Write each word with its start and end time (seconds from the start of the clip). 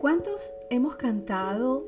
¿Cuántos 0.00 0.54
hemos 0.70 0.94
cantado 0.94 1.84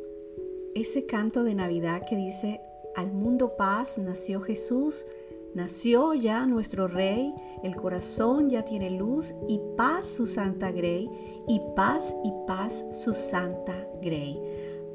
ese 0.74 1.06
canto 1.06 1.44
de 1.44 1.54
Navidad 1.54 2.02
que 2.08 2.16
dice, 2.16 2.60
al 2.96 3.12
mundo 3.12 3.54
paz 3.56 3.98
nació 3.98 4.40
Jesús, 4.40 5.06
nació 5.54 6.14
ya 6.14 6.44
nuestro 6.44 6.88
Rey, 6.88 7.32
el 7.62 7.76
corazón 7.76 8.50
ya 8.50 8.64
tiene 8.64 8.90
luz 8.90 9.32
y 9.46 9.60
paz 9.76 10.08
su 10.08 10.26
Santa 10.26 10.72
Grey, 10.72 11.08
y 11.46 11.60
paz 11.76 12.16
y 12.24 12.32
paz 12.48 12.84
su 12.94 13.14
Santa 13.14 13.86
Grey. 14.02 14.36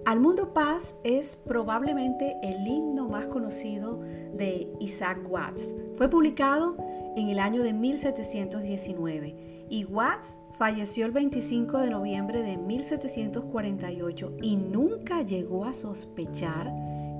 Al 0.03 0.19
mundo 0.19 0.53
paz 0.53 0.95
es 1.05 1.37
probablemente 1.37 2.35
el 2.43 2.67
himno 2.67 3.07
más 3.07 3.27
conocido 3.27 4.01
de 4.33 4.67
Isaac 4.81 5.19
Watts. 5.29 5.73
Fue 5.95 6.09
publicado 6.09 6.75
en 7.15 7.29
el 7.29 7.39
año 7.39 7.63
de 7.63 7.71
1719 7.71 9.54
y 9.69 9.85
Watts 9.85 10.39
falleció 10.57 11.05
el 11.05 11.11
25 11.11 11.79
de 11.79 11.89
noviembre 11.89 12.41
de 12.41 12.57
1748 12.57 14.33
y 14.41 14.55
nunca 14.55 15.21
llegó 15.21 15.65
a 15.65 15.73
sospechar 15.73 16.73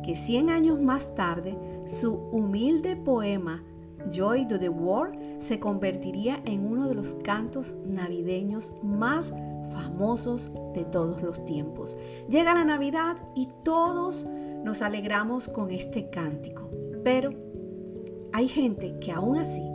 que 0.03 0.15
100 0.15 0.49
años 0.49 0.79
más 0.79 1.15
tarde 1.15 1.57
su 1.87 2.13
humilde 2.13 2.95
poema 2.95 3.63
Joy 4.11 4.47
to 4.47 4.59
the 4.59 4.69
World 4.69 5.41
se 5.41 5.59
convertiría 5.59 6.41
en 6.45 6.65
uno 6.65 6.87
de 6.87 6.95
los 6.95 7.15
cantos 7.15 7.75
navideños 7.85 8.73
más 8.83 9.33
famosos 9.73 10.51
de 10.73 10.85
todos 10.85 11.21
los 11.23 11.43
tiempos. 11.45 11.97
Llega 12.29 12.53
la 12.53 12.63
Navidad 12.63 13.17
y 13.35 13.49
todos 13.63 14.27
nos 14.63 14.81
alegramos 14.81 15.47
con 15.47 15.71
este 15.71 16.09
cántico, 16.09 16.69
pero 17.03 17.33
hay 18.31 18.47
gente 18.47 18.97
que 18.99 19.11
aún 19.11 19.37
así 19.37 19.74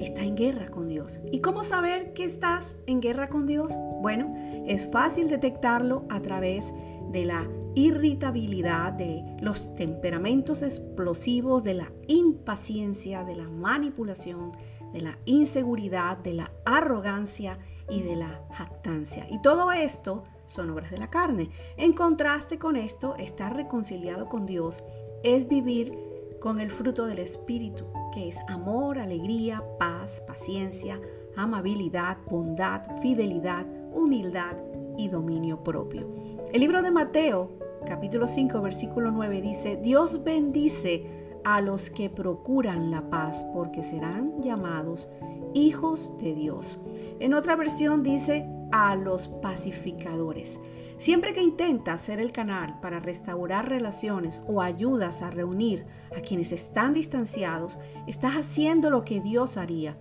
está 0.00 0.22
en 0.22 0.36
guerra 0.36 0.68
con 0.68 0.88
Dios. 0.88 1.20
¿Y 1.30 1.40
cómo 1.40 1.64
saber 1.64 2.12
que 2.12 2.24
estás 2.24 2.76
en 2.86 3.00
guerra 3.00 3.28
con 3.28 3.46
Dios? 3.46 3.72
Bueno, 4.02 4.34
es 4.66 4.90
fácil 4.90 5.28
detectarlo 5.28 6.04
a 6.08 6.20
través 6.20 6.72
de 7.12 7.24
la 7.24 7.46
irritabilidad, 7.74 8.92
de 8.92 9.24
los 9.40 9.74
temperamentos 9.74 10.62
explosivos, 10.62 11.64
de 11.64 11.74
la 11.74 11.92
impaciencia, 12.06 13.24
de 13.24 13.36
la 13.36 13.48
manipulación, 13.48 14.52
de 14.92 15.00
la 15.00 15.18
inseguridad, 15.24 16.18
de 16.18 16.34
la 16.34 16.52
arrogancia 16.64 17.58
y 17.90 18.02
de 18.02 18.16
la 18.16 18.42
jactancia. 18.52 19.26
Y 19.30 19.42
todo 19.42 19.72
esto 19.72 20.24
son 20.46 20.70
obras 20.70 20.90
de 20.90 20.98
la 20.98 21.10
carne. 21.10 21.50
En 21.76 21.92
contraste 21.92 22.58
con 22.58 22.76
esto, 22.76 23.16
estar 23.16 23.56
reconciliado 23.56 24.28
con 24.28 24.46
Dios 24.46 24.84
es 25.24 25.48
vivir 25.48 25.98
con 26.44 26.60
el 26.60 26.70
fruto 26.70 27.06
del 27.06 27.20
Espíritu, 27.20 27.86
que 28.12 28.28
es 28.28 28.38
amor, 28.48 28.98
alegría, 28.98 29.64
paz, 29.78 30.22
paciencia, 30.26 31.00
amabilidad, 31.36 32.18
bondad, 32.28 32.82
fidelidad, 33.00 33.64
humildad 33.94 34.54
y 34.98 35.08
dominio 35.08 35.64
propio. 35.64 36.06
El 36.52 36.60
libro 36.60 36.82
de 36.82 36.90
Mateo, 36.90 37.52
capítulo 37.86 38.28
5, 38.28 38.60
versículo 38.60 39.10
9 39.10 39.40
dice, 39.40 39.78
Dios 39.78 40.22
bendice 40.22 41.06
a 41.44 41.62
los 41.62 41.88
que 41.88 42.10
procuran 42.10 42.90
la 42.90 43.08
paz, 43.08 43.42
porque 43.54 43.82
serán 43.82 44.42
llamados 44.42 45.08
hijos 45.54 46.14
de 46.18 46.34
Dios. 46.34 46.76
En 47.20 47.32
otra 47.32 47.56
versión 47.56 48.02
dice, 48.02 48.46
a 48.74 48.96
los 48.96 49.28
pacificadores. 49.28 50.60
Siempre 50.98 51.32
que 51.32 51.40
intentas 51.40 52.00
ser 52.00 52.18
el 52.18 52.32
canal 52.32 52.80
para 52.80 52.98
restaurar 52.98 53.68
relaciones 53.68 54.42
o 54.48 54.60
ayudas 54.60 55.22
a 55.22 55.30
reunir 55.30 55.86
a 56.16 56.20
quienes 56.22 56.50
están 56.50 56.92
distanciados, 56.92 57.78
estás 58.08 58.34
haciendo 58.34 58.90
lo 58.90 59.04
que 59.04 59.20
Dios 59.20 59.58
haría. 59.58 59.96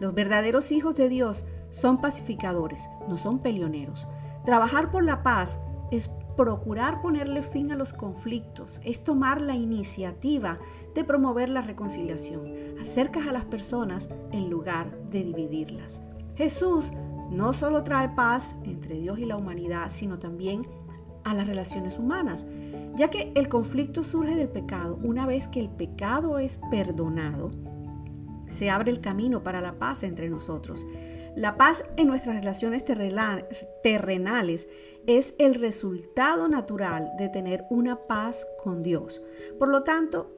Los 0.00 0.14
verdaderos 0.14 0.72
hijos 0.72 0.96
de 0.96 1.10
Dios 1.10 1.44
son 1.70 2.00
pacificadores, 2.00 2.88
no 3.10 3.18
son 3.18 3.40
peleoneros. 3.40 4.08
Trabajar 4.46 4.90
por 4.90 5.04
la 5.04 5.22
paz 5.22 5.58
es 5.90 6.08
procurar 6.34 7.02
ponerle 7.02 7.42
fin 7.42 7.72
a 7.72 7.76
los 7.76 7.92
conflictos, 7.92 8.80
es 8.84 9.04
tomar 9.04 9.42
la 9.42 9.54
iniciativa 9.54 10.58
de 10.94 11.04
promover 11.04 11.50
la 11.50 11.60
reconciliación. 11.60 12.50
Acercas 12.80 13.26
a 13.26 13.32
las 13.32 13.44
personas 13.44 14.08
en 14.32 14.48
lugar 14.48 14.98
de 15.10 15.24
dividirlas. 15.24 16.00
Jesús 16.36 16.90
no 17.34 17.52
solo 17.52 17.84
trae 17.84 18.10
paz 18.10 18.56
entre 18.64 18.96
Dios 18.96 19.18
y 19.18 19.26
la 19.26 19.36
humanidad, 19.36 19.90
sino 19.90 20.18
también 20.18 20.66
a 21.24 21.34
las 21.34 21.46
relaciones 21.46 21.98
humanas, 21.98 22.46
ya 22.94 23.10
que 23.10 23.32
el 23.34 23.48
conflicto 23.48 24.04
surge 24.04 24.36
del 24.36 24.48
pecado. 24.48 24.98
Una 25.02 25.26
vez 25.26 25.48
que 25.48 25.60
el 25.60 25.68
pecado 25.68 26.38
es 26.38 26.60
perdonado, 26.70 27.50
se 28.50 28.70
abre 28.70 28.90
el 28.90 29.00
camino 29.00 29.42
para 29.42 29.60
la 29.60 29.78
paz 29.78 30.04
entre 30.04 30.28
nosotros. 30.28 30.86
La 31.34 31.56
paz 31.56 31.84
en 31.96 32.06
nuestras 32.06 32.36
relaciones 32.36 32.84
terrenales 32.84 34.68
es 35.06 35.34
el 35.38 35.56
resultado 35.56 36.46
natural 36.46 37.10
de 37.18 37.28
tener 37.28 37.64
una 37.70 37.96
paz 38.06 38.46
con 38.62 38.82
Dios. 38.84 39.20
Por 39.58 39.68
lo 39.68 39.82
tanto, 39.82 40.30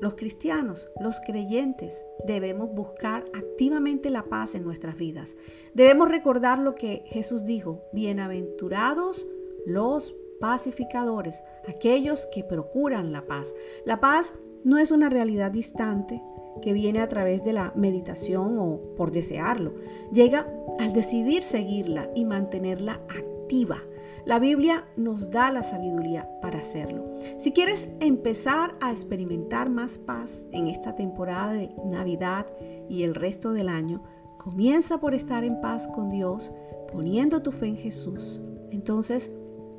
los 0.00 0.14
cristianos, 0.14 0.88
los 1.00 1.20
creyentes, 1.20 2.04
debemos 2.26 2.70
buscar 2.74 3.24
activamente 3.34 4.10
la 4.10 4.24
paz 4.24 4.54
en 4.54 4.64
nuestras 4.64 4.96
vidas. 4.96 5.36
Debemos 5.74 6.08
recordar 6.08 6.58
lo 6.58 6.74
que 6.74 7.02
Jesús 7.06 7.44
dijo, 7.44 7.82
bienaventurados 7.92 9.26
los 9.64 10.14
pacificadores, 10.40 11.42
aquellos 11.68 12.26
que 12.26 12.44
procuran 12.44 13.12
la 13.12 13.26
paz. 13.26 13.54
La 13.84 14.00
paz 14.00 14.34
no 14.64 14.78
es 14.78 14.90
una 14.90 15.08
realidad 15.08 15.50
distante 15.50 16.22
que 16.62 16.72
viene 16.72 17.00
a 17.00 17.08
través 17.08 17.44
de 17.44 17.52
la 17.52 17.72
meditación 17.74 18.58
o 18.58 18.80
por 18.96 19.12
desearlo. 19.12 19.74
Llega 20.12 20.46
al 20.78 20.92
decidir 20.92 21.42
seguirla 21.42 22.10
y 22.14 22.24
mantenerla 22.24 23.00
activa. 23.08 23.82
La 24.26 24.40
Biblia 24.40 24.84
nos 24.96 25.30
da 25.30 25.52
la 25.52 25.62
sabiduría 25.62 26.28
para 26.42 26.58
hacerlo. 26.58 27.04
Si 27.38 27.52
quieres 27.52 27.88
empezar 28.00 28.74
a 28.80 28.90
experimentar 28.90 29.70
más 29.70 29.98
paz 29.98 30.44
en 30.50 30.66
esta 30.66 30.96
temporada 30.96 31.52
de 31.52 31.70
Navidad 31.84 32.44
y 32.88 33.04
el 33.04 33.14
resto 33.14 33.52
del 33.52 33.68
año, 33.68 34.02
comienza 34.36 34.98
por 34.98 35.14
estar 35.14 35.44
en 35.44 35.60
paz 35.60 35.86
con 35.86 36.10
Dios, 36.10 36.52
poniendo 36.92 37.40
tu 37.40 37.52
fe 37.52 37.68
en 37.68 37.76
Jesús. 37.76 38.42
Entonces, 38.72 39.30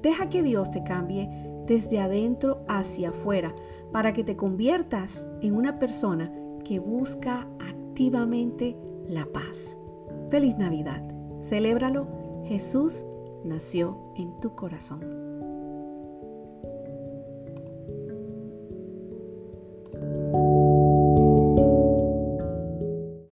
deja 0.01 0.29
que 0.29 0.43
Dios 0.43 0.71
te 0.71 0.81
cambie 0.81 1.29
desde 1.65 1.99
adentro 1.99 2.63
hacia 2.69 3.09
afuera 3.09 3.53
para 3.91 4.13
que 4.13 4.23
te 4.23 4.37
conviertas 4.37 5.27
en 5.41 5.57
una 5.57 5.77
persona 5.77 6.31
que 6.63 6.79
busca 6.79 7.49
activamente 7.59 8.77
la 9.09 9.25
paz. 9.25 9.77
Feliz 10.29 10.57
Navidad. 10.57 11.03
Celébralo. 11.41 12.07
Jesús 12.45 13.03
nació 13.43 13.97
en 14.15 14.39
tu 14.39 14.55
corazón. 14.55 15.26